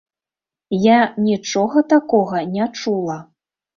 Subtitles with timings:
[0.85, 0.95] Я
[1.27, 3.19] нічога такога не чула.